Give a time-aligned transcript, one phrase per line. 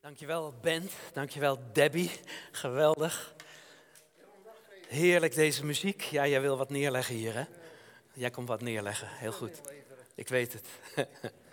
[0.00, 2.10] Dankjewel Bent, dankjewel Debbie,
[2.52, 3.34] geweldig.
[4.88, 6.02] Heerlijk deze muziek.
[6.02, 7.44] Ja, jij wil wat neerleggen hier hè?
[8.12, 9.60] Jij komt wat neerleggen, heel goed.
[10.14, 10.66] Ik weet het.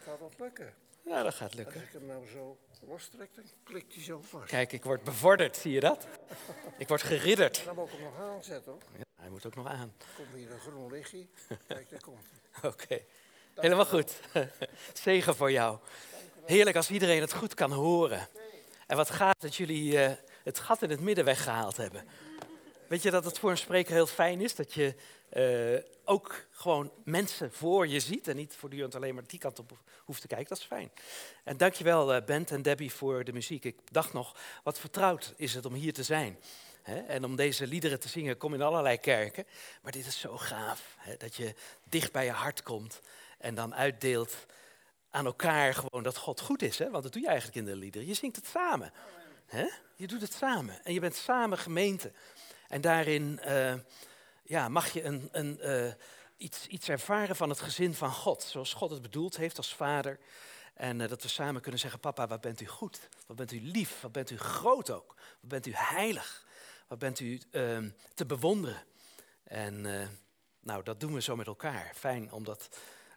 [0.04, 0.73] Gaat dat lukken?
[1.05, 1.75] Ja, dat gaat lukken.
[1.75, 2.57] Als ik hem nou zo
[2.88, 4.50] lostrek, dan klikt hij zo vast.
[4.50, 6.07] Kijk, ik word bevorderd, zie je dat?
[6.77, 7.66] Ik word geridderd.
[7.66, 8.82] Dan moet ik hem nog aanzetten hoor.
[8.98, 9.93] Ja, hij moet ook nog aan.
[10.16, 11.27] Komt hier een groen lichtje.
[11.68, 12.70] Kijk, daar komt hij.
[12.71, 13.02] Oké,
[13.55, 14.20] helemaal goed.
[15.04, 15.79] Zegen voor jou.
[16.48, 18.27] Heerlijk als iedereen het goed kan horen.
[18.88, 20.11] En wat gaat dat jullie eh,
[20.44, 22.08] het gat in het midden weggehaald hebben.
[22.88, 24.95] Weet je dat het voor een spreker heel fijn is dat je
[25.30, 29.77] eh, ook gewoon mensen voor je ziet en niet voortdurend alleen maar die kant op
[30.05, 30.48] hoeft te kijken.
[30.48, 30.91] Dat is fijn.
[31.44, 33.64] En dankjewel uh, Bent en Debbie voor de muziek.
[33.64, 36.39] Ik dacht nog, wat vertrouwd is het om hier te zijn.
[37.08, 39.45] En om deze liederen te zingen, kom in allerlei kerken.
[39.81, 41.53] Maar dit is zo gaaf, dat je
[41.84, 43.02] dicht bij je hart komt
[43.38, 44.45] en dan uitdeelt
[45.17, 46.77] aan elkaar gewoon dat God goed is.
[46.77, 46.89] Hè?
[46.89, 48.08] Want dat doe je eigenlijk in de liederen.
[48.08, 48.94] Je zingt het samen.
[49.45, 49.67] Hè?
[49.95, 50.84] Je doet het samen.
[50.84, 52.12] En je bent samen gemeente.
[52.67, 53.73] En daarin uh,
[54.44, 55.94] ja, mag je een, een, uh,
[56.38, 58.44] iets, iets ervaren van het gezin van God.
[58.44, 60.19] Zoals God het bedoeld heeft als vader.
[60.73, 63.09] En uh, dat we samen kunnen zeggen, papa, wat bent u goed?
[63.27, 64.02] Wat bent u lief?
[64.02, 65.16] Wat bent u groot ook?
[65.39, 66.45] Wat bent u heilig?
[66.88, 68.83] Wat bent u ehm, te bewonderen?
[69.44, 69.81] En
[70.59, 71.92] nou, dat doen we zo met elkaar.
[71.95, 72.70] Fijn om, dat,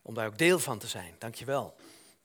[0.03, 1.15] om daar ook deel van te zijn.
[1.19, 1.75] Dank je wel.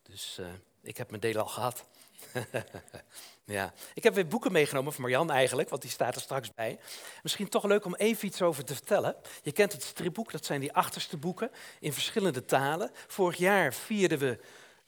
[0.02, 0.40] Dus
[0.82, 1.84] ik heb mijn deel al gehad.
[3.44, 3.72] ja.
[3.94, 6.78] Ik heb weer boeken meegenomen van Marjan eigenlijk, want die staat er straks bij.
[7.22, 9.16] Misschien toch leuk om even iets over te vertellen.
[9.42, 12.90] Je kent het stripboek, dat zijn die achterste boeken in verschillende talen.
[13.06, 14.38] Vorig jaar vierden we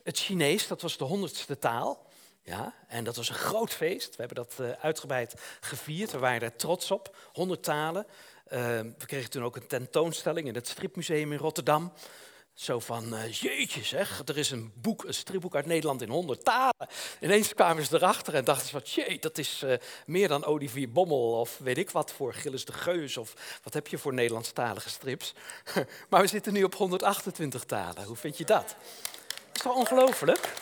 [0.02, 2.06] het Chinees, dat was de honderdste taal.
[2.42, 4.16] Ja, en dat was een groot feest.
[4.16, 6.12] We hebben dat uh, uitgebreid gevierd.
[6.12, 7.16] We waren er trots op.
[7.32, 8.06] 100 talen.
[8.06, 11.92] Uh, we kregen toen ook een tentoonstelling in het Stripmuseum in Rotterdam.
[12.58, 16.44] Zo van, uh, jeetje zeg, er is een boek, een stripboek uit Nederland in honderd
[16.44, 16.88] talen.
[17.20, 19.74] Ineens kwamen ze erachter en dachten ze van, jee, dat is uh,
[20.06, 23.86] meer dan Olivier Bommel of weet ik wat voor Gilles de Geus of wat heb
[23.86, 25.34] je voor Nederlandstalige strips.
[26.10, 28.66] maar we zitten nu op 128 talen, hoe vind je dat?
[28.66, 30.52] Dat is toch ongelooflijk?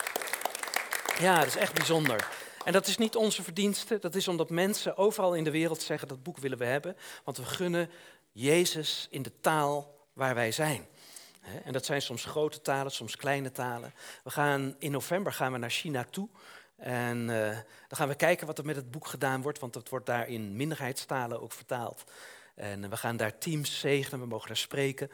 [1.18, 2.28] Ja, dat is echt bijzonder.
[2.64, 6.08] En dat is niet onze verdienste, dat is omdat mensen overal in de wereld zeggen
[6.08, 6.96] dat boek willen we hebben.
[7.24, 7.90] Want we gunnen
[8.32, 10.86] Jezus in de taal waar wij zijn.
[11.64, 13.94] En dat zijn soms grote talen, soms kleine talen.
[14.24, 16.28] We gaan, in november gaan we naar China toe.
[16.76, 17.50] En uh,
[17.88, 20.28] dan gaan we kijken wat er met het boek gedaan wordt, want het wordt daar
[20.28, 22.04] in minderheidstalen ook vertaald.
[22.54, 25.10] En uh, we gaan daar teams zegenen, we mogen daar spreken.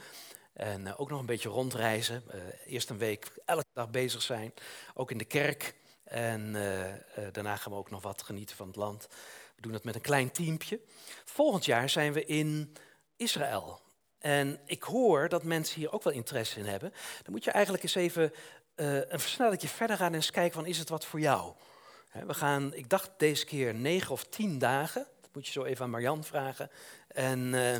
[0.52, 2.22] En uh, ook nog een beetje rondreizen.
[2.66, 4.52] eerst een week elke dag bezig zijn,
[4.94, 5.74] ook in de kerk.
[6.04, 6.52] En
[7.32, 9.08] daarna gaan we ook nog wat genieten van het land.
[9.56, 10.80] We doen dat met een klein teampje.
[11.24, 12.72] Volgend jaar zijn we in
[13.16, 13.81] Israël.
[14.22, 16.92] En ik hoor dat mensen hier ook wel interesse in hebben.
[17.22, 18.32] Dan moet je eigenlijk eens even
[18.76, 21.52] uh, een versnellingje verder gaan en eens kijken van is het wat voor jou?
[22.26, 25.06] we gaan, ik dacht deze keer negen of tien dagen.
[25.20, 26.70] Dat moet je zo even aan Marjan vragen.
[27.08, 27.74] En uh,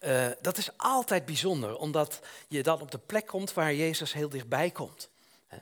[0.00, 4.28] uh, dat is altijd bijzonder, omdat je dan op de plek komt waar Jezus heel
[4.28, 5.10] dichtbij komt.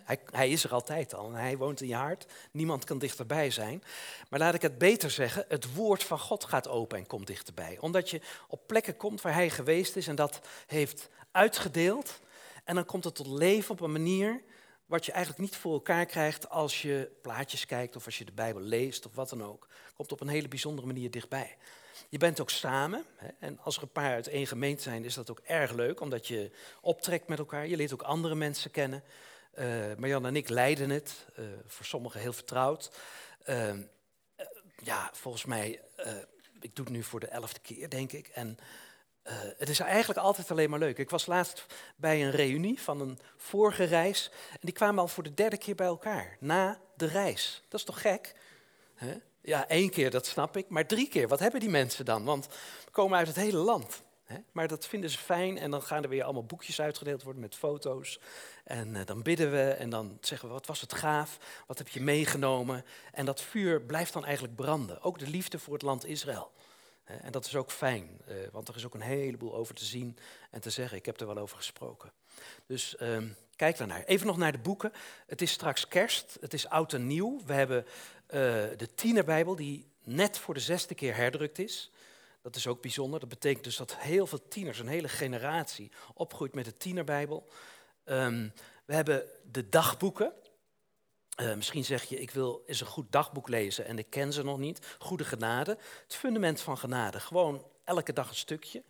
[0.04, 2.26] Hij, hij, is er altijd al en hij woont in je hart.
[2.50, 3.82] Niemand kan dichterbij zijn.
[4.28, 7.78] Maar laat ik het beter zeggen, het woord van God gaat open en komt dichterbij.
[7.80, 12.20] Omdat je op plekken komt waar hij geweest is en dat heeft uitgedeeld.
[12.64, 14.42] En dan komt het tot leven op een manier
[14.86, 18.32] wat je eigenlijk niet voor elkaar krijgt als je plaatjes kijkt of als je de
[18.32, 19.69] Bijbel leest of wat dan ook.
[19.94, 21.56] Komt op een hele bijzondere manier dichtbij.
[22.09, 23.04] Je bent ook samen.
[23.16, 26.00] Hè, en als er een paar uit één gemeente zijn, is dat ook erg leuk,
[26.00, 27.66] omdat je optrekt met elkaar.
[27.66, 29.03] Je leert ook andere mensen kennen.
[29.59, 32.91] Uh, Marjan en ik leiden het, uh, voor sommigen heel vertrouwd.
[33.47, 33.73] Uh,
[34.77, 35.81] ja, volgens mij,
[36.61, 38.29] ik doe het nu voor de elfde keer, denk ik.
[38.29, 38.59] En
[39.57, 40.99] het is eigenlijk altijd alleen maar leuk.
[40.99, 44.31] Ik was laatst bij een reunie van een vorige reis.
[44.51, 47.63] En die kwamen al voor de derde keer bij elkaar, na de reis.
[47.69, 48.34] Dat is toch gek?
[48.95, 49.15] Hè?
[49.41, 50.69] Ja, één keer, dat snap ik.
[50.69, 52.25] Maar drie keer, wat hebben die mensen dan?
[52.25, 52.47] Want
[52.84, 54.03] we komen uit het hele land.
[54.53, 57.54] Maar dat vinden ze fijn en dan gaan er weer allemaal boekjes uitgedeeld worden met
[57.54, 58.20] foto's.
[58.65, 61.88] En uh, dan bidden we en dan zeggen we, wat was het gaaf, wat heb
[61.88, 62.84] je meegenomen.
[63.12, 65.03] En dat vuur blijft dan eigenlijk branden.
[65.03, 66.53] Ook de liefde voor het land Israël.
[67.04, 70.18] En dat is ook fijn, uh, want er is ook een heleboel over te zien
[70.51, 70.98] en te zeggen.
[70.98, 72.12] Ik heb er wel over gesproken.
[72.66, 73.18] Dus uh,
[73.57, 74.04] kijk daarnaar.
[74.04, 74.92] Even nog naar de boeken.
[75.27, 77.41] Het is straks kerst, het is oud en nieuw.
[77.47, 77.89] We hebben uh,
[78.77, 81.91] de tienerbijbel die net voor de zesde keer herdrukt is.
[82.42, 83.21] Dat is ook bijzonder.
[83.21, 87.48] Dat betekent dus dat heel veel tieners, een hele generatie, opgroeit met de tienerbijbel.
[88.04, 88.53] Um,
[88.84, 90.33] we hebben de dagboeken.
[91.41, 94.42] Uh, misschien zeg je, ik wil eens een goed dagboek lezen en ik ken ze
[94.42, 94.97] nog niet.
[94.98, 95.78] Goede genade.
[96.03, 97.21] Het fundament van genade.
[97.21, 98.83] Gewoon elke dag een stukje.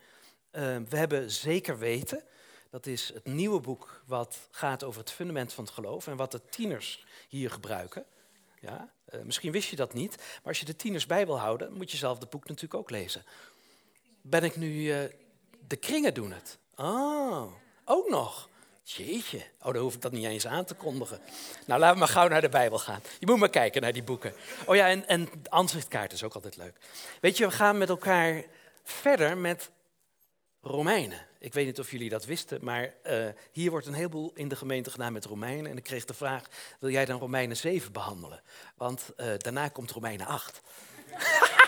[0.52, 2.24] Uh, we hebben zeker weten.
[2.70, 6.32] Dat is het nieuwe boek wat gaat over het fundament van het geloof en wat
[6.32, 8.04] de tieners hier gebruiken.
[8.62, 8.92] Ja?
[9.04, 11.90] Eh, misschien wist je dat niet, maar als je de tieners bij wil houden, moet
[11.90, 13.24] je zelf het boek natuurlijk ook lezen.
[14.20, 14.72] Ben ik nu...
[14.72, 14.98] Uh,
[15.66, 16.58] de kringen doen het.
[16.74, 17.52] Oh,
[17.84, 18.48] ook nog.
[18.82, 21.20] Jeetje, oh, dan hoef ik dat niet eens aan te kondigen.
[21.66, 23.00] Nou, laten we maar gauw naar de Bijbel gaan.
[23.18, 24.34] Je moet maar kijken naar die boeken.
[24.66, 26.76] Oh ja, en, en ansichtkaart is ook altijd leuk.
[27.20, 28.44] Weet je, we gaan met elkaar
[28.82, 29.70] verder met
[30.64, 31.26] Romeinen.
[31.38, 34.56] Ik weet niet of jullie dat wisten, maar uh, hier wordt een heleboel in de
[34.56, 35.70] gemeente gedaan met Romeinen.
[35.70, 36.46] En ik kreeg de vraag,
[36.80, 38.42] wil jij dan Romeinen 7 behandelen?
[38.76, 40.60] Want uh, daarna komt Romeinen 8.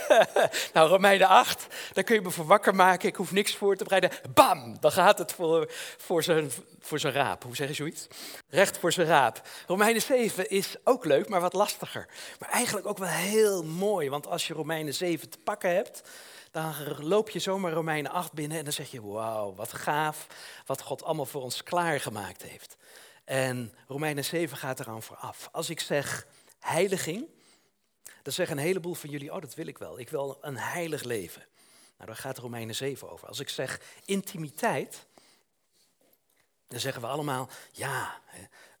[0.74, 3.08] nou, Romeinen 8, daar kun je me voor wakker maken.
[3.08, 4.10] Ik hoef niks voor te bereiden.
[4.34, 6.50] Bam, dan gaat het voor, voor, zijn,
[6.80, 7.42] voor zijn raap.
[7.42, 8.06] Hoe zeg je zoiets?
[8.48, 9.42] Recht voor zijn raap.
[9.66, 12.08] Romeinen 7 is ook leuk, maar wat lastiger.
[12.38, 14.10] Maar eigenlijk ook wel heel mooi.
[14.10, 16.02] Want als je Romeinen 7 te pakken hebt,
[16.50, 20.26] dan loop je zomaar Romeinen 8 binnen en dan zeg je, wauw, wat gaaf,
[20.66, 22.76] wat God allemaal voor ons klaargemaakt heeft.
[23.24, 25.48] En Romeinen 7 gaat eraan vooraf.
[25.52, 26.26] Als ik zeg
[26.60, 27.28] heiliging,
[28.22, 31.02] dan zeggen een heleboel van jullie, oh dat wil ik wel, ik wil een heilig
[31.02, 31.42] leven.
[31.96, 33.28] Nou, daar gaat Romeinen 7 over.
[33.28, 35.06] Als ik zeg intimiteit,
[36.68, 38.20] dan zeggen we allemaal, ja,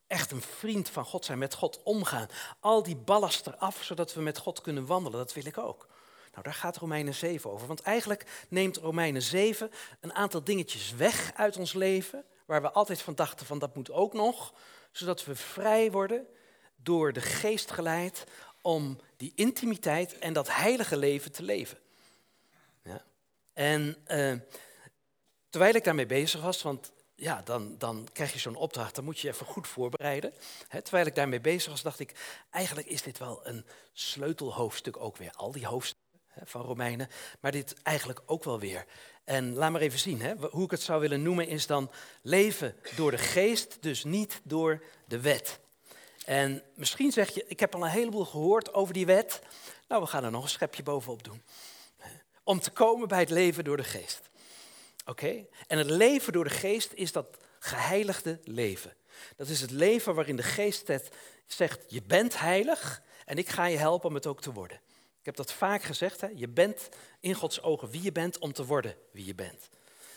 [0.06, 2.28] echt een vriend van God zijn, met God omgaan.
[2.60, 5.88] Al die ballast eraf, zodat we met God kunnen wandelen, dat wil ik ook.
[6.32, 7.66] Nou, daar gaat Romeinen 7 over.
[7.66, 9.70] Want eigenlijk neemt Romeinen 7
[10.00, 13.90] een aantal dingetjes weg uit ons leven, waar we altijd van dachten van dat moet
[13.90, 14.52] ook nog,
[14.92, 16.26] zodat we vrij worden,
[16.76, 18.24] door de geest geleid,
[18.62, 21.78] om die intimiteit en dat heilige leven te leven.
[22.82, 23.04] Ja.
[23.52, 24.34] En uh,
[25.48, 29.20] terwijl ik daarmee bezig was, want ja, dan, dan krijg je zo'n opdracht, dan moet
[29.20, 30.32] je even goed voorbereiden.
[30.82, 32.14] terwijl ik daarmee bezig was, dacht ik,
[32.50, 35.32] eigenlijk is dit wel een sleutelhoofdstuk ook weer.
[35.32, 36.00] Al die hoofdstukken
[36.44, 37.08] van Romeinen,
[37.40, 38.86] maar dit eigenlijk ook wel weer.
[39.24, 41.90] En laat maar even zien, hoe ik het zou willen noemen is dan
[42.22, 45.60] leven door de geest, dus niet door de wet.
[46.24, 49.42] En misschien zeg je, ik heb al een heleboel gehoord over die wet.
[49.88, 51.42] Nou, we gaan er nog een schepje bovenop doen.
[52.44, 54.30] Om te komen bij het leven door de geest.
[55.04, 55.46] Oké?
[55.66, 58.94] En het leven door de geest is dat geheiligde leven.
[59.36, 60.90] Dat is het leven waarin de geest
[61.46, 64.80] zegt, je bent heilig en ik ga je helpen om het ook te worden.
[65.18, 66.28] Ik heb dat vaak gezegd, hè?
[66.34, 66.88] je bent
[67.20, 69.68] in Gods ogen wie je bent om te worden wie je bent.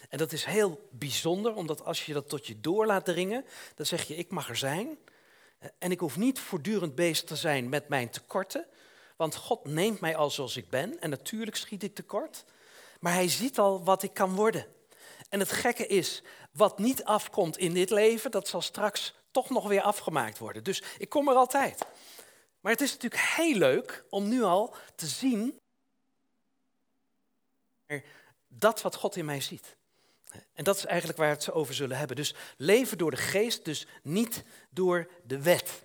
[0.10, 3.86] En dat is heel bijzonder, omdat als je dat tot je door laat dringen, dan
[3.86, 4.98] zeg je, ik mag er zijn.
[5.78, 8.68] En ik hoef niet voortdurend bezig te zijn met mijn tekorten,
[9.16, 11.00] want God neemt mij al zoals ik ben.
[11.00, 12.44] En natuurlijk schiet ik tekort,
[13.00, 14.66] maar Hij ziet al wat ik kan worden.
[15.30, 19.68] En het gekke is, wat niet afkomt in dit leven, dat zal straks toch nog
[19.68, 20.63] weer afgemaakt worden.
[20.63, 21.86] Dus ik kom er altijd.
[22.60, 25.60] Maar het is natuurlijk heel leuk om nu al te zien
[28.48, 29.78] dat wat God in mij ziet.
[30.54, 32.16] En dat is eigenlijk waar we het over zullen hebben.
[32.16, 35.84] Dus leven door de geest, dus niet door de wet.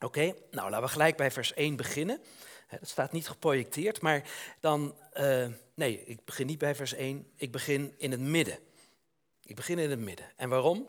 [0.00, 2.20] Oké, nou laten we gelijk bij vers 1 beginnen.
[2.70, 4.30] Dat staat niet geprojecteerd, maar
[4.60, 8.58] dan, uh, nee, ik begin niet bij vers 1, ik begin in het midden.
[9.44, 10.26] Ik begin in het midden.
[10.36, 10.88] En waarom?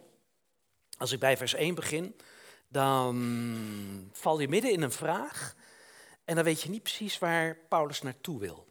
[0.98, 2.16] Als ik bij vers 1 begin,
[2.68, 5.56] dan val je midden in een vraag
[6.26, 8.68] en dan weet je niet precies waar Paulus naartoe wil.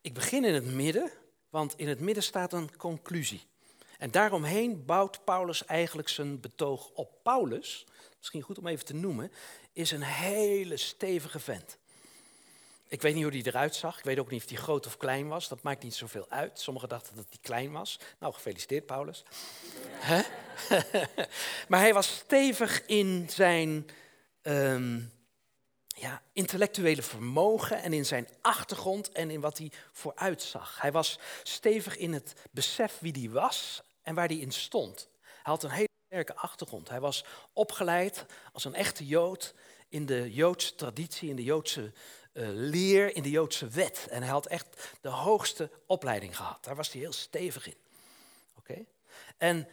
[0.00, 1.10] Ik begin in het midden,
[1.56, 3.46] want in het midden staat een conclusie.
[3.98, 7.10] En daaromheen bouwt Paulus eigenlijk zijn betoog op.
[7.22, 7.86] Paulus,
[8.18, 9.32] misschien goed om even te noemen,
[9.72, 11.78] is een hele stevige vent.
[12.88, 13.98] Ik weet niet hoe hij eruit zag.
[13.98, 15.48] Ik weet ook niet of hij groot of klein was.
[15.48, 16.60] Dat maakt niet zoveel uit.
[16.60, 17.98] Sommigen dachten dat hij klein was.
[18.18, 19.24] Nou, gefeliciteerd, Paulus.
[21.68, 23.86] maar hij was stevig in zijn
[24.42, 25.00] ehm,
[25.98, 30.80] ja, intellectuele vermogen en in zijn achtergrond en in wat hij vooruit zag.
[30.80, 35.08] Hij was stevig in het besef wie hij was en waar hij in stond.
[35.22, 36.88] Hij had een hele sterke achtergrond.
[36.88, 39.54] Hij was opgeleid als een echte Jood
[39.88, 41.92] in de Joodse traditie, in de Joodse
[42.32, 44.06] uh, leer, in de Joodse wet.
[44.10, 46.64] En hij had echt de hoogste opleiding gehad.
[46.64, 47.76] Daar was hij heel stevig in.
[48.58, 48.84] Oké?
[49.36, 49.68] En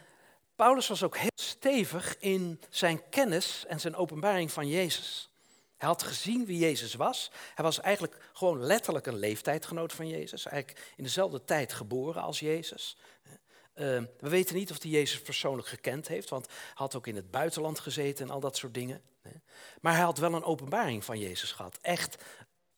[0.56, 5.28] Paulus was ook heel stevig in zijn kennis en zijn openbaring van Jezus.
[5.76, 7.30] Hij had gezien wie Jezus was.
[7.54, 10.46] Hij was eigenlijk gewoon letterlijk een leeftijdgenoot van Jezus.
[10.46, 12.96] Eigenlijk in dezelfde tijd geboren als Jezus.
[13.74, 17.16] Ehm, we weten niet of hij Jezus persoonlijk gekend heeft, want hij had ook in
[17.16, 19.02] het buitenland gezeten en al dat soort dingen.
[19.80, 21.78] Maar hij had wel een openbaring van Jezus gehad.
[21.80, 22.22] Echt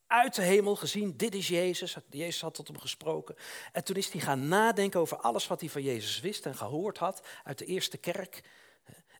[0.06, 1.96] uit de hemel gezien, dit is Jezus.
[2.10, 3.36] Jezus had tot hem gesproken.
[3.72, 6.98] En toen is hij gaan nadenken over alles wat hij van Jezus wist en gehoord
[6.98, 8.42] had uit de eerste kerk.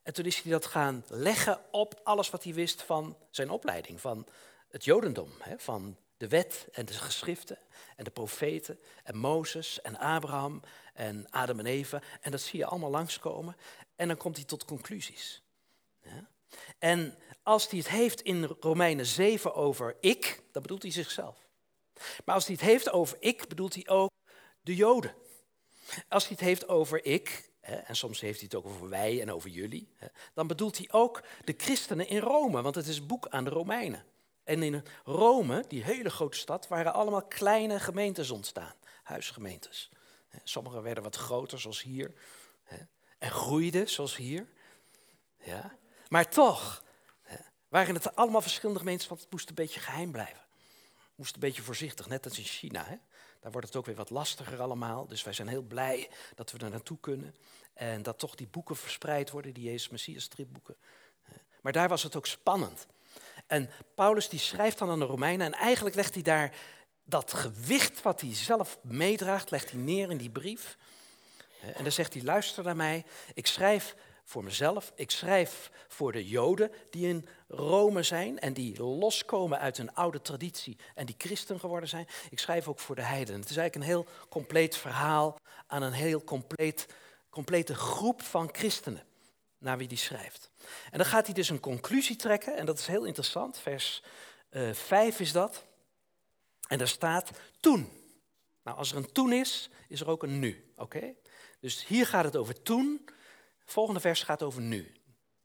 [0.07, 4.01] En toen is hij dat gaan leggen op alles wat hij wist van zijn opleiding,
[4.01, 4.27] van
[4.67, 7.57] het Jodendom, van de wet en de geschriften
[7.95, 10.61] en de profeten en Mozes en Abraham
[10.93, 12.01] en Adam en Eva.
[12.21, 13.55] En dat zie je allemaal langskomen.
[13.95, 15.41] En dan komt hij tot conclusies.
[16.79, 21.47] En als hij het heeft in Romeinen 7 over ik, dan bedoelt hij zichzelf.
[22.25, 24.11] Maar als hij het heeft over ik, bedoelt hij ook
[24.61, 25.15] de Joden.
[26.07, 29.31] Als hij het heeft over ik, en soms heeft hij het ook over wij en
[29.31, 29.89] over jullie,
[30.33, 33.49] dan bedoelt hij ook de christenen in Rome, want het is een boek aan de
[33.49, 34.05] Romeinen.
[34.43, 39.89] En in Rome, die hele grote stad, waren allemaal kleine gemeentes ontstaan, huisgemeentes.
[40.43, 42.13] Sommige werden wat groter, zoals hier,
[43.17, 44.47] en groeiden, zoals hier.
[45.43, 45.77] Ja.
[46.07, 46.83] Maar toch
[47.67, 50.45] waren het allemaal verschillende gemeentes, want het moest een beetje geheim blijven.
[50.97, 52.85] Het moest een beetje voorzichtig, net als in China.
[52.85, 52.95] Hè?
[53.39, 55.07] Daar wordt het ook weer wat lastiger allemaal.
[55.07, 57.35] Dus wij zijn heel blij dat we er naartoe kunnen.
[57.73, 60.75] En dat toch die boeken verspreid worden, die Jezus Messias stripboeken.
[61.61, 62.87] Maar daar was het ook spannend.
[63.47, 66.55] En Paulus die schrijft dan aan de Romeinen en eigenlijk legt hij daar
[67.03, 70.77] dat gewicht wat hij zelf meedraagt, legt hij neer in die brief.
[71.75, 73.95] En dan zegt hij, luister naar mij, ik schrijf
[74.27, 79.77] voor mezelf, ik schrijf voor de Joden die in Rome zijn en die loskomen uit
[79.77, 82.07] hun oude traditie en die christen geworden zijn.
[82.29, 83.39] Ik schrijf ook voor de heidenen.
[83.39, 86.87] Het is eigenlijk een heel compleet verhaal aan een heel compleet,
[87.29, 89.03] complete groep van christenen
[89.57, 90.49] naar wie die schrijft.
[90.91, 93.59] En dan gaat hij dus een conclusie trekken en dat is heel interessant.
[93.59, 94.03] Vers
[94.49, 95.65] uh, eh, 5 is dat.
[96.67, 97.29] En daar staat
[97.59, 97.89] toen.
[98.63, 100.71] Nou, als er een toen is, is er ook een nu.
[100.75, 101.13] Oké?
[101.59, 103.09] Dus hier gaat het over toen.
[103.67, 104.91] Volgende vers gaat over nu.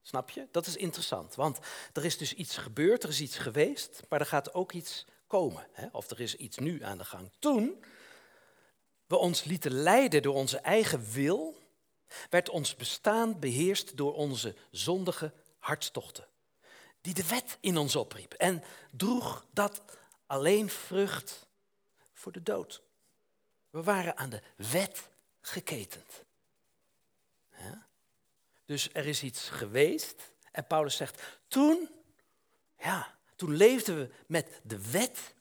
[0.03, 0.49] Snap je?
[0.51, 1.59] Dat is interessant, want
[1.93, 5.67] er is dus iets gebeurd, er is iets geweest, maar er gaat ook iets komen.
[5.73, 5.87] Hè?
[5.93, 7.31] Of er is iets nu aan de gang.
[7.39, 7.85] Toen
[9.07, 11.59] we ons lieten leiden door onze eigen wil,
[12.31, 16.27] werd ons bestaan beheerst door onze zondige hartstochten,
[17.01, 19.83] die de wet in ons opriep en droeg dat
[20.27, 21.47] alleen vrucht
[22.13, 22.83] voor de dood.
[23.71, 25.09] We waren aan de wet
[25.41, 26.25] geketend.
[27.59, 27.91] Ja?
[28.73, 31.89] Dus er is iets geweest en Paulus zegt, toen,
[32.79, 35.35] ja, toen leefden we met de wet.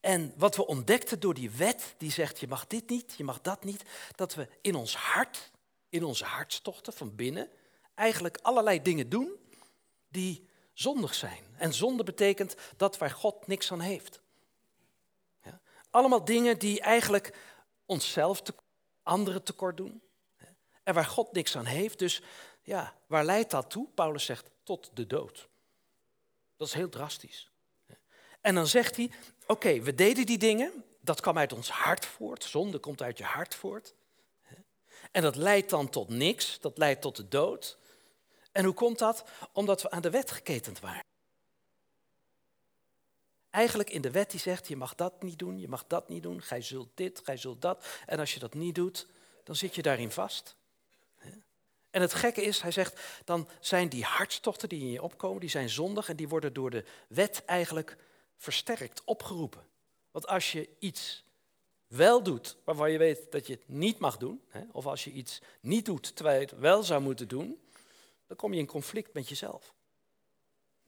[0.00, 3.40] En wat we ontdekten door die wet, die zegt, je mag dit niet, je mag
[3.40, 3.82] dat niet,
[4.14, 5.50] dat we in ons hart,
[5.88, 7.48] in onze hartstochten van binnen,
[7.94, 9.30] eigenlijk allerlei dingen doen
[10.08, 11.44] die zondig zijn.
[11.56, 14.20] En zonde betekent dat waar God niks aan heeft.
[15.42, 15.60] Ja?
[15.90, 17.36] Allemaal dingen die eigenlijk
[17.86, 18.54] onszelf, te,
[19.02, 20.02] anderen tekort doen.
[20.86, 21.98] En waar God niks aan heeft.
[21.98, 22.22] Dus
[22.62, 23.88] ja, waar leidt dat toe?
[23.94, 25.48] Paulus zegt tot de dood.
[26.56, 27.50] Dat is heel drastisch.
[28.40, 29.10] En dan zegt hij,
[29.46, 33.24] oké, we deden die dingen, dat kwam uit ons hart voort, zonde komt uit je
[33.24, 33.94] hart voort.
[35.10, 37.78] En dat leidt dan tot niks, dat leidt tot de dood.
[38.52, 39.24] En hoe komt dat?
[39.52, 41.04] Omdat we aan de wet geketend waren.
[43.50, 46.22] Eigenlijk in de wet die zegt, je mag dat niet doen, je mag dat niet
[46.22, 47.86] doen, gij zult dit, gij zult dat.
[48.06, 49.06] En als je dat niet doet,
[49.44, 50.56] dan zit je daarin vast.
[51.96, 55.50] En het gekke is, hij zegt, dan zijn die hartstochten die in je opkomen, die
[55.50, 57.96] zijn zondig en die worden door de wet eigenlijk
[58.36, 59.66] versterkt, opgeroepen.
[60.10, 61.24] Want als je iets
[61.86, 65.10] wel doet waarvan je weet dat je het niet mag doen, hè, of als je
[65.10, 67.60] iets niet doet terwijl je het wel zou moeten doen,
[68.26, 69.74] dan kom je in conflict met jezelf.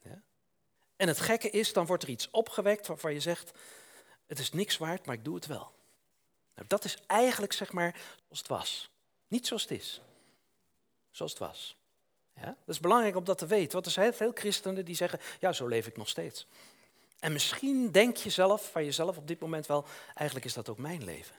[0.03, 0.23] Ja?
[0.97, 3.59] En het gekke is, dan wordt er iets opgewekt waarvan je zegt,
[4.27, 5.73] het is niks waard, maar ik doe het wel.
[6.55, 8.91] Nou, dat is eigenlijk zeg maar zoals het was.
[9.29, 10.01] Niet zoals het is
[11.19, 11.77] zoals het was.
[12.35, 12.45] Ja?
[12.45, 15.53] Dat is belangrijk om dat te weten, want er zijn veel christenen die zeggen, ja,
[15.53, 16.47] zo leef ik nog steeds.
[17.19, 19.85] En misschien denk je zelf van jezelf op dit moment wel,
[20.15, 21.35] eigenlijk is dat ook mijn leven.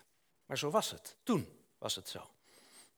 [0.45, 1.15] Maar zo was het.
[1.23, 2.29] Toen was het zo.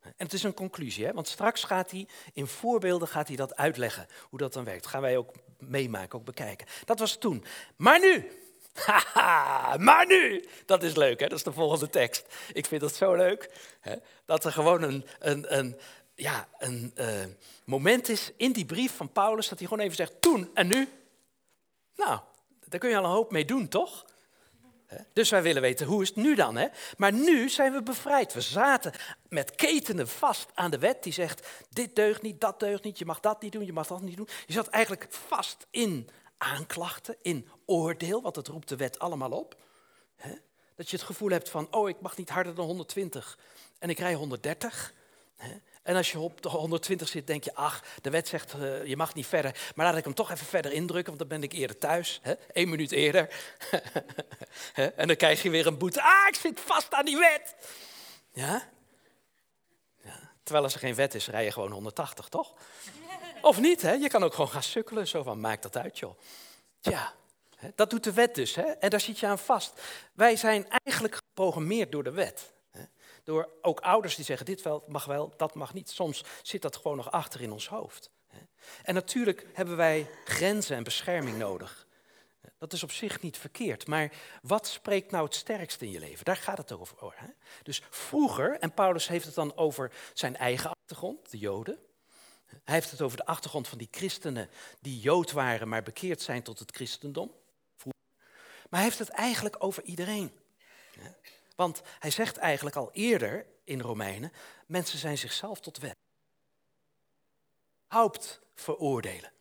[0.01, 1.13] En het is een conclusie, hè?
[1.13, 4.87] want straks gaat hij in voorbeelden gaat hij dat uitleggen, hoe dat dan werkt.
[4.87, 6.67] Gaan wij ook meemaken, ook bekijken.
[6.85, 7.45] Dat was toen.
[7.75, 8.31] Maar nu,
[8.85, 11.27] haha, maar nu, dat is leuk, hè?
[11.27, 12.25] dat is de volgende tekst.
[12.53, 13.95] Ik vind dat zo leuk, hè?
[14.25, 15.79] dat er gewoon een, een, een,
[16.15, 17.23] ja, een uh,
[17.65, 20.89] moment is in die brief van Paulus dat hij gewoon even zegt toen en nu.
[21.95, 22.19] Nou,
[22.65, 24.05] daar kun je al een hoop mee doen, toch?
[25.13, 26.55] Dus wij willen weten, hoe is het nu dan?
[26.55, 26.67] Hè?
[26.97, 28.33] Maar nu zijn we bevrijd.
[28.33, 28.93] We zaten
[29.29, 33.05] met ketenen vast aan de wet die zegt, dit deugt niet, dat deugt niet, je
[33.05, 34.27] mag dat niet doen, je mag dat niet doen.
[34.45, 39.55] Je zat eigenlijk vast in aanklachten, in oordeel, want het roept de wet allemaal op.
[40.75, 43.37] Dat je het gevoel hebt van, oh, ik mag niet harder dan 120
[43.79, 44.93] en ik rij 130.
[45.83, 48.97] En als je op de 120 zit, denk je, ach, de wet zegt, uh, je
[48.97, 49.71] mag niet verder.
[49.75, 52.19] Maar laat ik hem toch even verder indrukken, want dan ben ik eerder thuis.
[52.21, 52.33] Hè?
[52.53, 53.29] Eén minuut eerder.
[54.95, 56.01] en dan krijg je weer een boete.
[56.01, 57.55] Ah, ik zit vast aan die wet.
[58.31, 58.69] Ja?
[60.03, 60.19] ja?
[60.43, 62.53] Terwijl als er geen wet is, rij je gewoon 180, toch?
[63.41, 63.91] Of niet, hè?
[63.91, 65.07] Je kan ook gewoon gaan sukkelen.
[65.07, 66.19] Zo van, maak dat uit, joh.
[66.79, 67.13] Tja,
[67.75, 68.55] dat doet de wet dus.
[68.55, 68.63] Hè?
[68.63, 69.81] En daar zit je aan vast.
[70.13, 72.51] Wij zijn eigenlijk geprogrammeerd door de wet.
[73.23, 75.89] Door ook ouders die zeggen, dit mag wel, dat mag niet.
[75.89, 78.09] Soms zit dat gewoon nog achter in ons hoofd.
[78.83, 81.87] En natuurlijk hebben wij grenzen en bescherming nodig.
[82.57, 83.87] Dat is op zich niet verkeerd.
[83.87, 84.11] Maar
[84.41, 86.25] wat spreekt nou het sterkst in je leven?
[86.25, 87.13] Daar gaat het over.
[87.15, 87.27] Hè?
[87.63, 91.79] Dus vroeger, en Paulus heeft het dan over zijn eigen achtergrond, de Joden.
[92.63, 94.49] Hij heeft het over de achtergrond van die christenen
[94.79, 97.31] die Jood waren, maar bekeerd zijn tot het christendom.
[98.69, 100.31] Maar hij heeft het eigenlijk over iedereen.
[101.61, 104.31] Want hij zegt eigenlijk al eerder in Romeinen,
[104.65, 105.95] mensen zijn zichzelf tot wet.
[107.87, 109.31] Haupt veroordelen.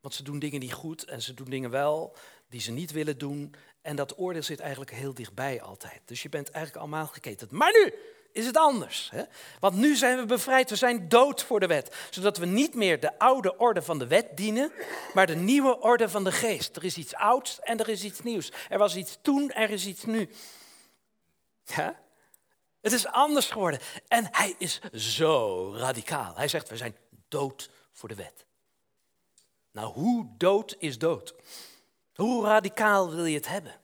[0.00, 2.16] Want ze doen dingen niet goed en ze doen dingen wel
[2.48, 3.54] die ze niet willen doen.
[3.82, 6.00] En dat oordeel zit eigenlijk heel dichtbij altijd.
[6.04, 7.50] Dus je bent eigenlijk allemaal geketend.
[7.50, 7.94] Maar nu
[8.32, 9.10] is het anders.
[9.12, 9.22] Hè?
[9.60, 11.96] Want nu zijn we bevrijd, we zijn dood voor de wet.
[12.10, 14.72] Zodat we niet meer de oude orde van de wet dienen,
[15.14, 16.76] maar de nieuwe orde van de geest.
[16.76, 18.52] Er is iets ouds en er is iets nieuws.
[18.68, 20.30] Er was iets toen, er is iets nu.
[21.76, 22.00] Ja?
[22.80, 23.80] Het is anders geworden.
[24.08, 26.36] En hij is zo radicaal.
[26.36, 26.96] Hij zegt, we zijn
[27.28, 28.46] dood voor de wet.
[29.72, 31.34] Nou, hoe dood is dood?
[32.14, 33.78] Hoe radicaal wil je het hebben?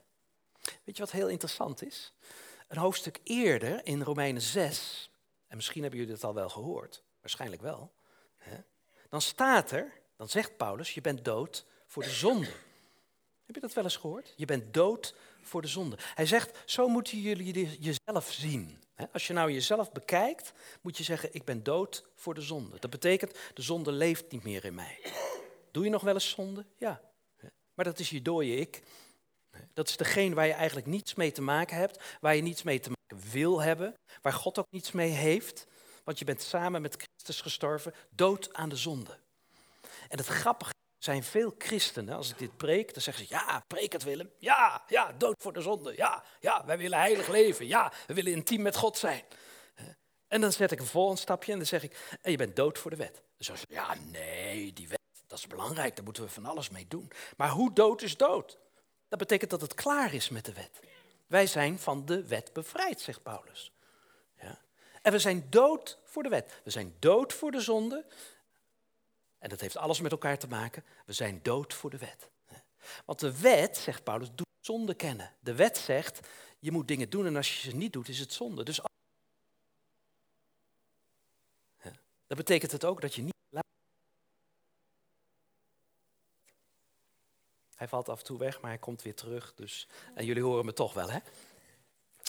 [0.85, 2.13] Weet je wat heel interessant is?
[2.69, 5.11] Een hoofdstuk eerder in Romeinen 6,
[5.47, 7.93] en misschien hebben jullie het al wel gehoord, waarschijnlijk wel,
[8.37, 8.57] hè?
[9.09, 12.51] dan staat er, dan zegt Paulus, je bent dood voor de zonde.
[13.45, 14.33] Heb je dat wel eens gehoord?
[14.37, 15.15] Je bent dood
[15.47, 15.97] voor de zonde.
[16.15, 18.79] Hij zegt, zo moeten jullie jezelf zien.
[19.13, 22.79] Als je nou jezelf bekijkt, moet je zeggen, ik ben dood voor de zonde.
[22.79, 24.99] Dat betekent, de zonde leeft niet meer in mij.
[25.71, 26.67] Doe je nog wel eens zonde?
[26.77, 27.01] Ja.
[27.75, 28.83] Maar dat is je dode ik.
[29.75, 32.81] Dat is degene waar je eigenlijk niets mee te maken hebt, waar je niets mee
[32.81, 35.67] te maken wil hebben, waar God ook niets mee heeft,
[36.05, 39.19] want je bent samen met Christus gestorven, dood aan de zonde.
[40.09, 40.73] En het grappige
[41.07, 44.85] zijn veel christenen, als ik dit preek, dan zeggen ze, ja, preek het Willem, ja,
[44.89, 48.63] ja, dood voor de zonde, ja, ja, wij willen heilig leven, ja, we willen intiem
[48.63, 49.23] met God zijn.
[50.29, 52.79] En dan zet ik een volgend stapje en dan zeg ik, en je bent dood
[52.79, 53.23] voor de wet.
[53.37, 56.87] Dus zeg ja, nee, die wet, dat is belangrijk, daar moeten we van alles mee
[56.89, 57.11] doen.
[57.37, 58.59] Maar hoe dood is dood?
[59.09, 60.81] Dat betekent dat het klaar is met de wet.
[61.27, 63.73] Wij zijn van de wet bevrijd, zegt Paulus.
[64.41, 64.59] Ja?
[65.03, 66.61] En we zijn dood voor de wet.
[66.65, 68.05] We zijn dood voor de zonde.
[69.39, 70.85] En dat heeft alles met elkaar te maken.
[71.05, 72.31] We zijn dood voor de wet.
[73.05, 75.33] Want de wet, zegt Paulus, doet zonde kennen.
[75.41, 78.33] De wet zegt, je moet dingen doen en als je ze niet doet, is het
[78.33, 78.65] zonde.
[78.65, 78.81] Dus
[82.27, 83.35] dat betekent het ook dat je niet
[87.77, 89.55] Hij valt af en toe weg, maar hij komt weer terug.
[89.55, 91.19] Dus, en jullie horen me toch wel, hè?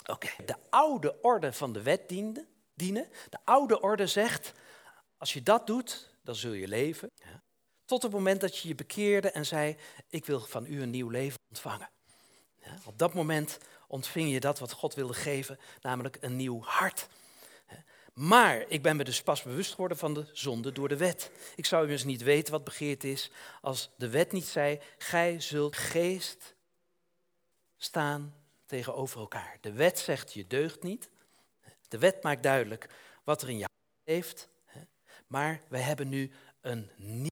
[0.06, 3.08] Oké, de oude orde van de wet diende, dienen.
[3.30, 4.52] De oude orde zegt,
[5.18, 7.10] als je dat doet, dan zul je leven.
[7.84, 9.76] Tot het moment dat je je bekeerde en zei,
[10.08, 11.90] ik wil van u een nieuw leven ontvangen.
[12.62, 17.08] Ja, op dat moment ontving je dat wat God wilde geven, namelijk een nieuw hart.
[18.12, 21.30] Maar ik ben me dus pas bewust geworden van de zonde door de wet.
[21.56, 25.76] Ik zou dus niet weten wat begeerd is als de wet niet zei, gij zult
[25.76, 26.54] geest
[27.76, 28.34] staan
[28.66, 29.58] tegenover elkaar.
[29.60, 31.10] De wet zegt je deugt niet.
[31.88, 32.88] De wet maakt duidelijk
[33.24, 33.68] wat er in je
[34.04, 34.48] leeft.
[35.28, 37.30] Maar wij hebben nu een nieuwe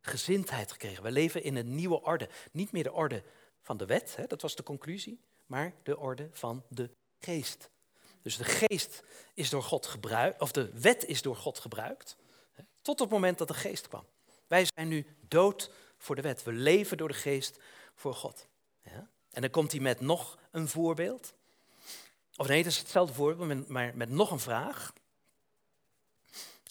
[0.00, 1.02] gezindheid gekregen.
[1.02, 2.28] We leven in een nieuwe orde.
[2.52, 3.22] Niet meer de orde
[3.60, 7.70] van de wet, dat was de conclusie, maar de orde van de geest.
[8.22, 9.02] Dus de geest
[9.34, 12.16] is door God gebruikt, of de wet is door God gebruikt,
[12.82, 14.04] tot het moment dat de geest kwam.
[14.46, 16.42] Wij zijn nu dood voor de wet.
[16.42, 17.58] We leven door de geest
[17.94, 18.46] voor God.
[18.82, 19.08] Ja?
[19.30, 21.34] En dan komt hij met nog een voorbeeld.
[22.36, 24.92] Of nee, het is hetzelfde voorbeeld, maar met nog een vraag.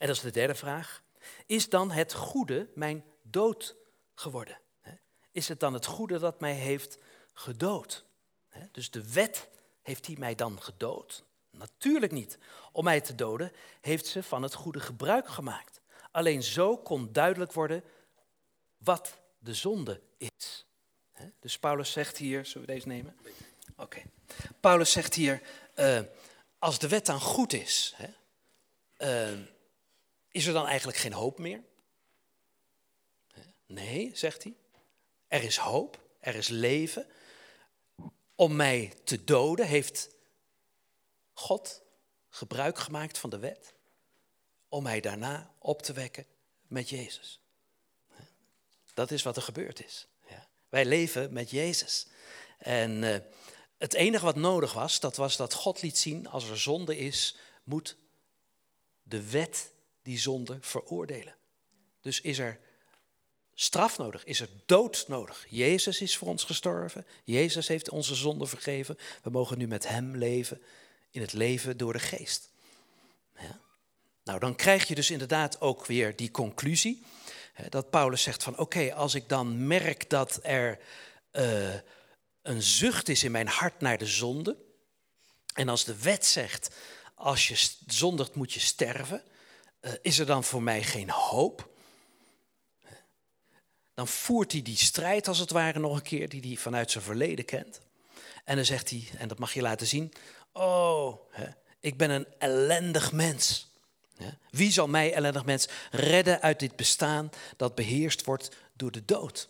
[0.02, 1.04] En dat is de derde vraag.
[1.46, 3.76] Is dan het goede mijn dood
[4.16, 4.60] geworden?
[5.32, 6.98] Is het dan het goede dat mij heeft
[7.34, 8.06] gedood?
[8.72, 9.50] Dus de wet
[9.82, 11.24] heeft hij mij dan gedood?
[11.50, 12.38] Natuurlijk niet.
[12.72, 15.82] Om mij te doden heeft ze van het goede gebruik gemaakt.
[16.12, 17.84] Alleen zo kon duidelijk worden
[18.78, 20.66] wat de zonde is.
[21.40, 23.18] Dus Paulus zegt hier, zullen we deze nemen?
[23.76, 24.02] Oké.
[24.60, 25.42] Paulus zegt hier,
[25.76, 26.00] uh,
[26.60, 27.96] als de wet dan goed is,
[28.98, 29.30] uh,
[30.32, 31.64] is er dan eigenlijk geen hoop meer?
[33.66, 34.56] Nee, zegt hij.
[35.28, 37.08] Er is hoop, er is leven.
[38.36, 40.10] Om mij te doden heeft
[41.34, 41.82] God
[42.30, 43.74] gebruik gemaakt van de wet
[44.70, 46.26] om mij daarna op te wekken
[46.68, 47.40] met Jezus.
[48.94, 50.08] Dat is wat er gebeurd is.
[50.70, 52.08] Wij leven met Jezus.
[52.58, 53.18] En uh,
[53.78, 57.38] het enige wat nodig was, dat was dat God liet zien, als er zonde is,
[57.64, 57.96] moet
[59.04, 59.72] de wet
[60.04, 61.36] die zonde veroordelen.
[62.02, 62.60] Dus is er
[63.54, 65.46] straf nodig, is er dood nodig.
[65.50, 70.16] Jezus is voor ons gestorven, Jezus heeft onze zonde vergeven, we mogen nu met Hem
[70.16, 70.62] leven
[71.12, 72.50] in het leven door de geest.
[74.24, 77.06] Nou, dan krijg je dus inderdaad ook weer die conclusie.
[77.70, 80.80] Dat Paulus zegt van oké, als ik dan merk dat er
[81.32, 81.74] uh,
[82.42, 84.58] een zucht is in mijn hart naar de zonde.
[85.54, 86.76] En als de wet zegt,
[87.16, 89.24] als je zondigt moet je sterven.
[89.82, 91.70] Uh, is er dan voor mij geen hoop?
[93.94, 97.04] Dan voert hij die strijd als het ware nog een keer, die hij vanuit zijn
[97.04, 97.82] verleden kent.
[98.44, 100.14] En dan zegt hij, en dat mag je laten zien,
[100.52, 101.48] oh, hè,
[101.80, 103.70] ik ben een ellendig mens.
[104.50, 109.50] Wie zal mij, ellendig mens, redden uit dit bestaan dat beheerst wordt door de dood?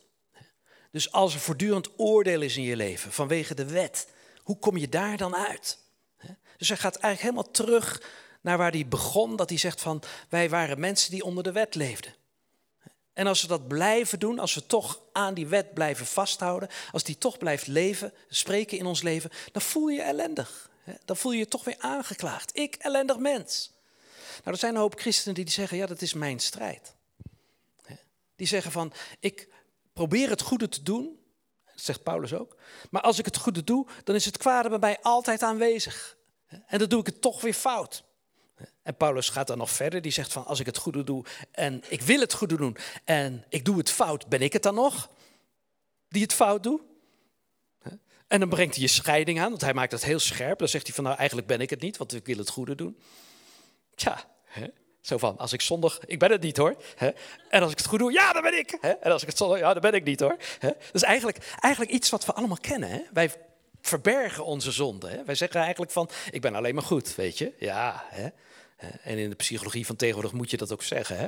[0.91, 4.89] Dus als er voortdurend oordeel is in je leven vanwege de wet, hoe kom je
[4.89, 5.77] daar dan uit?
[6.57, 8.01] Dus hij gaat eigenlijk helemaal terug
[8.41, 11.75] naar waar hij begon, dat hij zegt van wij waren mensen die onder de wet
[11.75, 12.13] leefden.
[13.13, 17.04] En als we dat blijven doen, als we toch aan die wet blijven vasthouden, als
[17.04, 20.69] die toch blijft leven, spreken in ons leven, dan voel je ellendig.
[21.06, 22.58] Dan voel je je toch weer aangeklaagd.
[22.58, 23.71] Ik, ellendig mens.
[24.38, 26.95] Nou, er zijn een hoop christenen die zeggen, ja, dat is mijn strijd.
[28.36, 29.47] Die zeggen van, ik
[29.93, 31.19] probeer het goede te doen,
[31.75, 32.58] zegt Paulus ook,
[32.89, 36.17] maar als ik het goede doe, dan is het kwade bij mij altijd aanwezig.
[36.65, 38.04] En dan doe ik het toch weer fout.
[38.83, 41.83] En Paulus gaat dan nog verder, die zegt van, als ik het goede doe en
[41.87, 45.09] ik wil het goede doen en ik doe het fout, ben ik het dan nog
[46.09, 46.81] die het fout doet?
[48.31, 50.59] En dan brengt hij je scheiding aan, want hij maakt dat heel scherp.
[50.59, 52.75] Dan zegt hij van, nou eigenlijk ben ik het niet, want ik wil het goede
[52.75, 52.97] doen.
[53.95, 54.67] Tja, hè?
[55.01, 56.75] zo van, als ik zondag, ik ben het niet hoor.
[56.95, 57.09] Hè?
[57.49, 58.77] En als ik het goed doe, ja, dan ben ik.
[58.81, 58.89] Hè?
[58.89, 60.37] En als ik het zondag, ja, dan ben ik niet hoor.
[60.59, 62.89] Dat is eigenlijk, eigenlijk iets wat we allemaal kennen.
[62.89, 63.01] Hè?
[63.13, 63.31] Wij
[63.81, 65.07] verbergen onze zonde.
[65.07, 65.23] Hè?
[65.23, 67.53] Wij zeggen eigenlijk van, ik ben alleen maar goed, weet je.
[67.57, 68.27] Ja, hè?
[69.03, 71.17] En in de psychologie van tegenwoordig moet je dat ook zeggen.
[71.17, 71.27] Hè?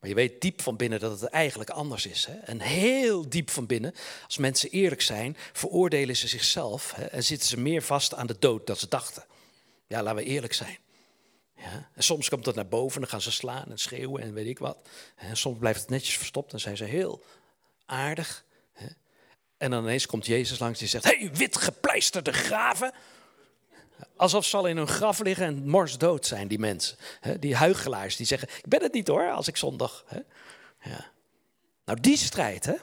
[0.00, 2.26] Maar je weet diep van binnen dat het eigenlijk anders is.
[2.26, 2.34] Hè?
[2.34, 7.04] En heel diep van binnen, als mensen eerlijk zijn, veroordelen ze zichzelf hè?
[7.04, 9.24] en zitten ze meer vast aan de dood dan ze dachten.
[9.86, 10.78] Ja, laten we eerlijk zijn.
[11.56, 11.88] Ja?
[11.94, 14.46] En soms komt dat naar boven en dan gaan ze slaan en schreeuwen en weet
[14.46, 14.88] ik wat.
[15.16, 17.24] En soms blijft het netjes verstopt en zijn ze heel
[17.86, 18.44] aardig.
[18.72, 18.86] Hè?
[19.56, 22.92] En dan ineens komt Jezus langs die zegt, hey, wit gepleisterde graven.
[24.16, 26.96] Alsof ze al in hun graf liggen en morsdood zijn, die mensen.
[27.40, 30.04] Die huigelaars die zeggen, ik ben het niet hoor, als ik zondag...
[30.82, 31.10] Ja.
[31.84, 32.74] Nou, die strijd, hè?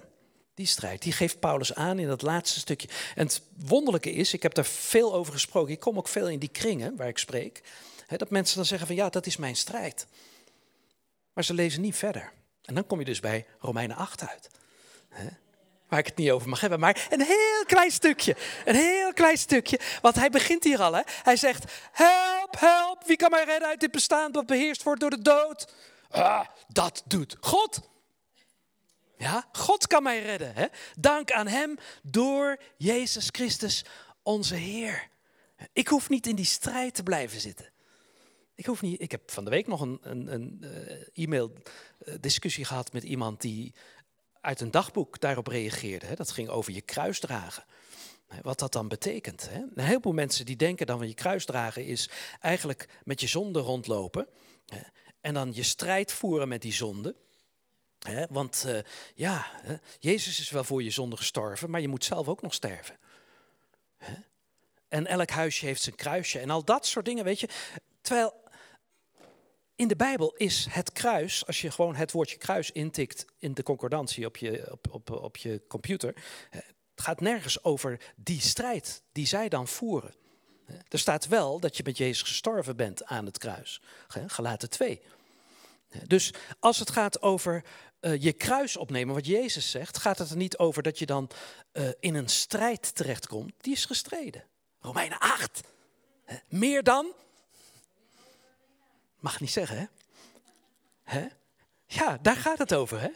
[0.54, 2.88] Die strijd, die geeft Paulus aan in dat laatste stukje.
[3.16, 6.40] En het wonderlijke is, ik heb daar veel over gesproken, ik kom ook veel in
[6.40, 7.62] die kringen waar ik spreek,
[8.08, 10.08] dat mensen dan zeggen van ja, dat is mijn strijd.
[11.34, 12.32] Maar ze lezen niet verder.
[12.62, 14.50] En dan kom je dus bij Romeinen 8 uit
[15.88, 18.36] waar ik het niet over mag hebben, maar een heel klein stukje.
[18.66, 19.80] Een heel klein stukje.
[20.02, 21.02] Want hij begint hier al, hè.
[21.24, 25.10] Hij zegt, help, help, wie kan mij redden uit dit bestaan dat beheerst wordt door
[25.10, 25.74] de dood?
[26.10, 27.80] Ah, dat doet God.
[29.18, 30.54] Ja, God kan mij redden.
[30.56, 30.66] Hè?
[31.00, 33.86] Dank aan Hem door Jezus Christus,
[34.24, 35.08] onze Heer.
[35.74, 37.72] Ik hoef niet in die strijd te blijven zitten.
[38.56, 41.52] Ik, hoef niet, ik heb van de week nog een, een, een uh, e-mail
[42.06, 43.74] uh, discussie gehad met iemand die
[44.48, 46.16] uit een dagboek daarop reageerde.
[46.16, 47.64] Dat ging over je kruis dragen.
[48.42, 49.50] Wat dat dan betekent.
[49.76, 53.60] Een heleboel mensen die denken dan van je kruis dragen is eigenlijk met je zonde
[53.60, 54.28] rondlopen.
[55.22, 57.16] En dan je strijd voeren met die zonde.
[58.30, 58.80] Want uh,
[59.16, 59.46] ja,
[60.00, 62.98] Jezus is wel voor je zonde gestorven, maar je moet zelf ook nog sterven.
[64.88, 67.50] En elk huisje heeft zijn kruisje en al dat soort dingen, weet je.
[68.02, 68.34] Terwijl
[69.78, 73.64] in de Bijbel is het kruis, als je gewoon het woordje kruis intikt in de
[73.64, 76.16] concordantie op je, op, op, op je computer,
[76.50, 80.14] het gaat nergens over die strijd die zij dan voeren.
[80.90, 83.82] Er staat wel dat je met Jezus gestorven bent aan het kruis.
[84.08, 85.02] Gelaten 2.
[86.08, 87.64] Dus als het gaat over
[88.02, 91.30] uh, je kruis opnemen, wat Jezus zegt, gaat het er niet over dat je dan
[91.74, 93.54] uh, in een strijd terechtkomt.
[93.58, 94.44] Die is gestreden.
[94.80, 95.62] Romeinen 8.
[96.50, 97.14] Meer dan
[99.20, 99.86] Mag niet zeggen, hè?
[101.04, 101.28] hè?
[101.86, 103.10] Ja, daar gaat het over, hè?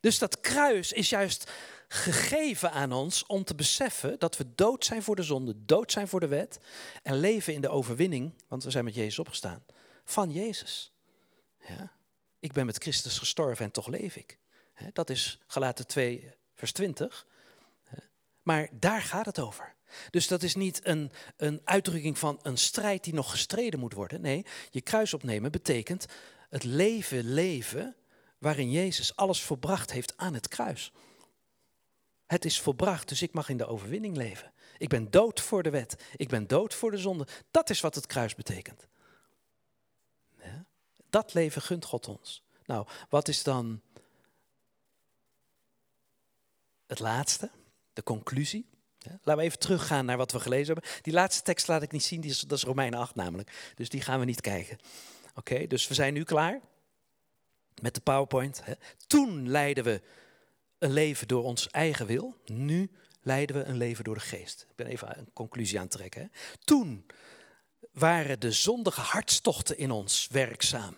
[0.00, 1.50] Dus dat kruis is juist
[1.88, 6.08] gegeven aan ons om te beseffen dat we dood zijn voor de zonde, dood zijn
[6.08, 6.58] voor de wet
[7.02, 9.64] en leven in de overwinning, want we zijn met Jezus opgestaan,
[10.04, 10.92] van Jezus.
[11.68, 11.92] Ja?
[12.38, 14.38] Ik ben met Christus gestorven en toch leef ik.
[14.92, 17.26] Dat is gelaten 2, vers 20.
[18.42, 19.74] Maar daar gaat het over.
[20.10, 24.20] Dus dat is niet een, een uitdrukking van een strijd die nog gestreden moet worden.
[24.20, 26.06] Nee, je kruis opnemen betekent
[26.48, 27.96] het leven leven
[28.38, 30.92] waarin Jezus alles volbracht heeft aan het kruis.
[32.26, 34.52] Het is volbracht, dus ik mag in de overwinning leven.
[34.78, 35.96] Ik ben dood voor de wet.
[36.16, 37.26] Ik ben dood voor de zonde.
[37.50, 38.86] Dat is wat het kruis betekent.
[41.10, 42.42] Dat leven gunt God ons.
[42.66, 43.80] Nou, wat is dan
[46.86, 47.50] het laatste?
[47.92, 48.66] De conclusie?
[49.10, 50.90] Laten we even teruggaan naar wat we gelezen hebben.
[51.02, 53.72] Die laatste tekst laat ik niet zien, die is, dat is Romeinen 8 namelijk.
[53.74, 54.78] Dus die gaan we niet kijken.
[55.34, 56.60] Oké, dus we zijn nu klaar
[57.82, 58.64] met de PowerPoint.
[58.64, 58.72] Hè.
[59.06, 60.02] Toen leiden we
[60.78, 62.36] een leven door ons eigen wil.
[62.44, 62.90] Nu
[63.22, 64.66] leiden we een leven door de geest.
[64.68, 66.22] Ik ben even een conclusie aan het trekken.
[66.22, 66.28] Hè.
[66.64, 67.06] Toen
[67.92, 70.96] waren de zondige hartstochten in ons werkzaam.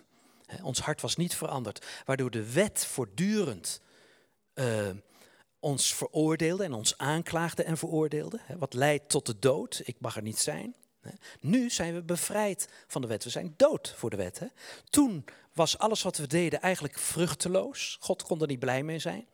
[0.61, 3.81] Ons hart was niet veranderd, waardoor de wet voortdurend
[4.53, 4.89] uh,
[5.59, 8.39] ons veroordeelde en ons aanklaagde en veroordeelde.
[8.57, 9.81] Wat leidt tot de dood.
[9.83, 10.75] Ik mag er niet zijn.
[11.39, 13.23] Nu zijn we bevrijd van de wet.
[13.23, 14.41] We zijn dood voor de wet.
[14.89, 17.97] Toen was alles wat we deden eigenlijk vruchteloos.
[17.99, 19.27] God kon er niet blij mee zijn.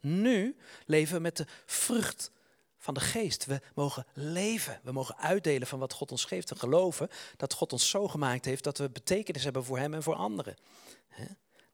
[0.00, 2.30] Nu leven we met de vrucht
[2.78, 3.44] van de geest.
[3.46, 4.80] We mogen leven.
[4.82, 6.50] We mogen uitdelen van wat God ons geeft.
[6.50, 10.02] We geloven dat God ons zo gemaakt heeft dat we betekenis hebben voor Hem en
[10.02, 10.56] voor anderen.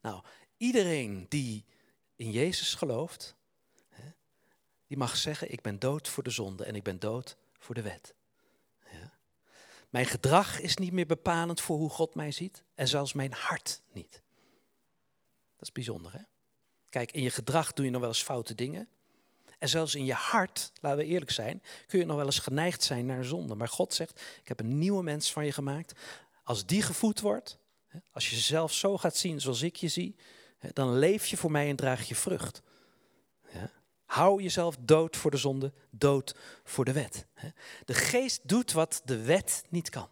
[0.00, 0.22] Nou,
[0.57, 1.64] iedereen die
[2.16, 3.37] in Jezus gelooft,
[4.86, 7.82] die mag zeggen, ik ben dood voor de zonde en ik ben dood voor de
[7.82, 8.14] wet.
[8.90, 9.12] Ja.
[9.88, 13.80] Mijn gedrag is niet meer bepalend voor hoe God mij ziet en zelfs mijn hart
[13.92, 14.22] niet.
[15.56, 16.22] Dat is bijzonder, hè?
[16.88, 18.88] Kijk, in je gedrag doe je nog wel eens foute dingen.
[19.58, 22.82] En zelfs in je hart, laten we eerlijk zijn, kun je nog wel eens geneigd
[22.82, 23.54] zijn naar zonde.
[23.54, 26.00] Maar God zegt, ik heb een nieuwe mens van je gemaakt.
[26.42, 27.58] Als die gevoed wordt,
[28.12, 30.16] als je jezelf zo gaat zien zoals ik je zie,
[30.72, 32.62] dan leef je voor mij en draag je vrucht.
[34.14, 37.27] Hou jezelf dood voor de zonde, dood voor de wet.
[37.85, 40.09] De geest doet wat de wet niet kan.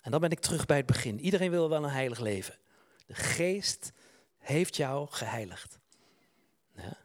[0.00, 1.20] En dan ben ik terug bij het begin.
[1.20, 2.58] Iedereen wil wel een heilig leven.
[3.06, 3.92] De geest
[4.38, 5.78] heeft jou geheiligd.
[6.74, 6.96] Ja.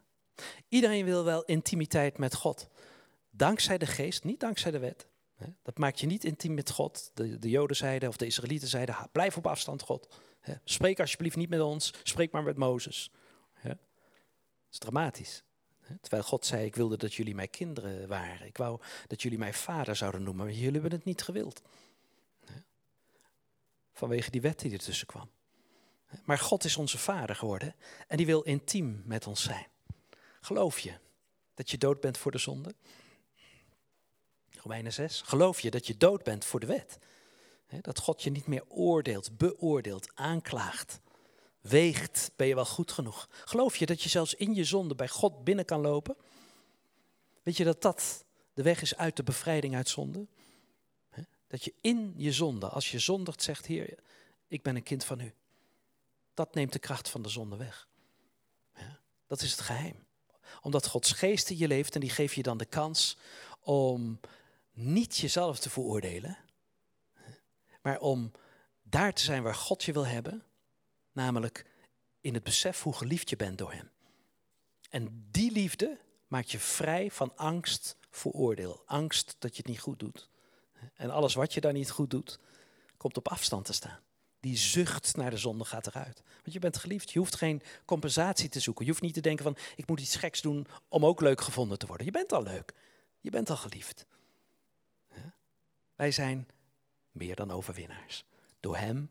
[0.68, 2.68] Iedereen wil wel intimiteit met God.
[3.30, 5.06] Dankzij de geest, niet dankzij de wet.
[5.62, 7.10] Dat maakt je niet intiem met God.
[7.14, 10.08] De, de Joden zeiden, of de Israëlieten zeiden, blijf op afstand God.
[10.64, 13.10] Spreek alsjeblieft niet met ons, spreek maar met Mozes.
[13.62, 13.76] Dat
[14.70, 15.42] is dramatisch.
[16.00, 18.46] Terwijl God zei, ik wilde dat jullie mijn kinderen waren.
[18.46, 21.62] Ik wou dat jullie mij vader zouden noemen, maar jullie hebben het niet gewild.
[23.92, 25.30] Vanwege die wet die ertussen kwam.
[26.24, 27.74] Maar God is onze vader geworden
[28.06, 29.66] en die wil intiem met ons zijn.
[30.40, 30.94] Geloof je
[31.54, 32.74] dat je dood bent voor de zonde?
[34.50, 35.20] Romeinen 6.
[35.20, 36.98] Geloof je dat je dood bent voor de wet?
[37.80, 41.00] Dat God je niet meer oordeelt, beoordeelt, aanklaagt
[41.60, 43.28] weegt, ben je wel goed genoeg?
[43.30, 46.16] Geloof je dat je zelfs in je zonde bij God binnen kan lopen?
[47.42, 50.26] Weet je dat dat de weg is uit de bevrijding uit zonde?
[51.46, 53.98] Dat je in je zonde, als je zondigt, zegt: Heer,
[54.48, 55.34] ik ben een kind van u.
[56.34, 57.88] Dat neemt de kracht van de zonde weg.
[59.26, 60.06] Dat is het geheim.
[60.62, 63.16] Omdat Gods geest in je leeft en die geeft je dan de kans
[63.60, 64.20] om
[64.72, 66.38] niet jezelf te veroordelen,
[67.82, 68.32] maar om
[68.82, 70.44] daar te zijn waar God je wil hebben
[71.20, 71.64] Namelijk
[72.20, 73.90] in het besef hoe geliefd je bent door Hem.
[74.90, 78.82] En die liefde maakt je vrij van angst voor oordeel.
[78.86, 80.28] Angst dat je het niet goed doet.
[80.94, 82.38] En alles wat je daar niet goed doet,
[82.96, 83.98] komt op afstand te staan.
[84.40, 86.22] Die zucht naar de zonde gaat eruit.
[86.42, 87.10] Want je bent geliefd.
[87.10, 88.84] Je hoeft geen compensatie te zoeken.
[88.84, 91.78] Je hoeft niet te denken van ik moet iets geks doen om ook leuk gevonden
[91.78, 92.06] te worden.
[92.06, 92.74] Je bent al leuk.
[93.20, 94.06] Je bent al geliefd.
[95.94, 96.48] Wij zijn
[97.12, 98.24] meer dan overwinnaars.
[98.60, 99.10] Door Hem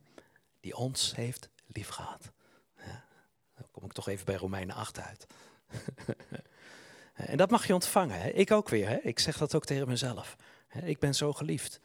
[0.60, 2.32] die ons heeft lief gehad.
[2.78, 3.04] Ja,
[3.56, 5.28] dan kom ik toch even bij Romeinen 8 uit.
[7.14, 8.22] en dat mag je ontvangen.
[8.22, 8.30] Hè?
[8.30, 8.88] Ik ook weer.
[8.88, 8.96] Hè?
[8.96, 10.36] Ik zeg dat ook tegen mezelf.
[10.84, 11.80] Ik ben zo geliefd.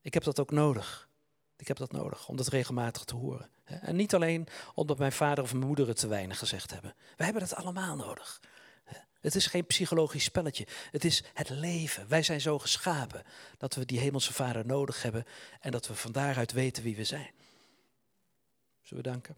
[0.00, 1.08] Ik heb dat ook nodig.
[1.56, 3.50] Ik heb dat nodig om dat regelmatig te horen.
[3.64, 6.94] En niet alleen omdat mijn vader of mijn moeder het te weinig gezegd hebben.
[7.16, 8.40] We hebben dat allemaal nodig.
[9.24, 10.66] Het is geen psychologisch spelletje.
[10.90, 12.08] Het is het leven.
[12.08, 13.22] Wij zijn zo geschapen
[13.58, 15.24] dat we die hemelse vader nodig hebben
[15.60, 17.30] en dat we van daaruit weten wie we zijn.
[18.84, 19.36] Zullen we danken?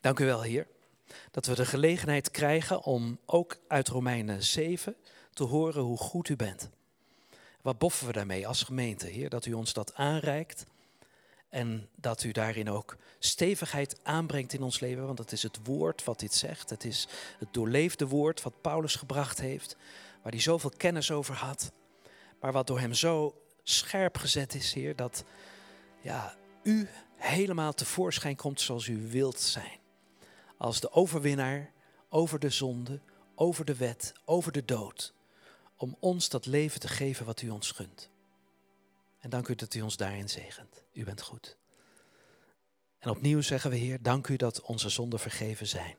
[0.00, 0.66] Dank u wel, Heer,
[1.30, 4.96] dat we de gelegenheid krijgen om ook uit Romeinen 7
[5.32, 6.68] te horen hoe goed u bent.
[7.62, 10.66] Wat boffen we daarmee als gemeente, Heer, dat u ons dat aanreikt
[11.48, 16.04] en dat u daarin ook stevigheid aanbrengt in ons leven, want het is het woord
[16.04, 16.70] wat dit zegt.
[16.70, 19.76] Het is het doorleefde woord wat Paulus gebracht heeft,
[20.22, 21.72] waar hij zoveel kennis over had,
[22.40, 23.34] maar wat door hem zo
[23.68, 25.24] scherp gezet is, Heer, dat
[26.00, 29.78] ja, u helemaal tevoorschijn komt zoals u wilt zijn.
[30.56, 31.72] Als de overwinnaar
[32.08, 33.00] over de zonde,
[33.34, 35.14] over de wet, over de dood.
[35.76, 38.10] Om ons dat leven te geven wat u ons gunt.
[39.20, 40.84] En dank u dat u ons daarin zegent.
[40.92, 41.56] U bent goed.
[42.98, 45.96] En opnieuw zeggen we, Heer, dank u dat onze zonden vergeven zijn.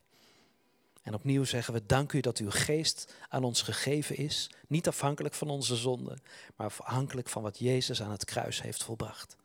[1.07, 5.33] En opnieuw zeggen we, dank u dat uw geest aan ons gegeven is, niet afhankelijk
[5.33, 6.21] van onze zonden,
[6.55, 9.35] maar afhankelijk van wat Jezus aan het kruis heeft volbracht.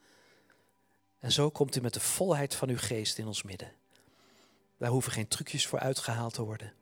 [1.19, 3.73] En zo komt u met de volheid van uw geest in ons midden.
[4.79, 6.73] Daar hoeven geen trucjes voor uitgehaald te worden.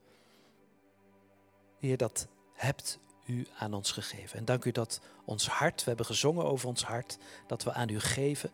[1.78, 4.38] Heer, dat hebt u aan ons gegeven.
[4.38, 7.88] En dank u dat ons hart, we hebben gezongen over ons hart, dat we aan
[7.88, 8.50] u geven.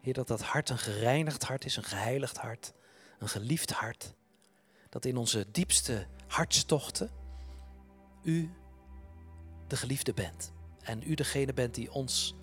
[0.00, 2.72] Heer, dat dat hart een gereinigd hart is, een geheiligd hart,
[3.18, 4.14] een geliefd hart.
[4.96, 7.10] Dat in onze diepste hartstochten
[8.22, 8.50] u
[9.66, 10.52] de geliefde bent.
[10.82, 12.34] En u degene bent die ons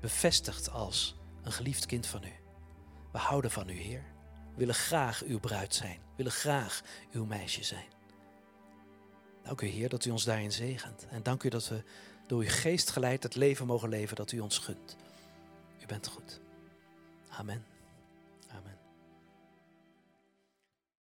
[0.00, 2.32] bevestigt als een geliefd kind van u.
[3.12, 4.04] We houden van u, Heer.
[4.50, 5.96] We willen graag uw bruid zijn.
[5.96, 6.82] We willen graag
[7.12, 7.88] uw meisje zijn.
[9.42, 11.06] Dank u, Heer, dat u ons daarin zegent.
[11.10, 11.82] En dank u dat we
[12.26, 14.96] door uw geest geleid het leven mogen leven dat u ons gunt.
[15.82, 16.40] U bent goed.
[17.28, 17.73] Amen.